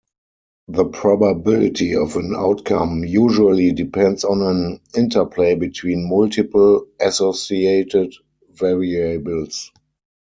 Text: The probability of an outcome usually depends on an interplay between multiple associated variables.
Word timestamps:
The 0.67 0.85
probability 0.85 1.95
of 1.95 2.15
an 2.15 2.33
outcome 2.35 3.03
usually 3.05 3.71
depends 3.71 4.23
on 4.23 4.41
an 4.41 4.79
interplay 4.97 5.53
between 5.53 6.09
multiple 6.09 6.87
associated 6.99 8.11
variables. 8.49 9.71